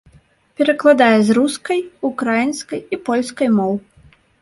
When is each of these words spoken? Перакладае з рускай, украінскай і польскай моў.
Перакладае 0.61 1.17
з 1.27 1.35
рускай, 1.39 1.79
украінскай 2.11 2.81
і 2.95 3.03
польскай 3.11 3.47
моў. 3.63 3.73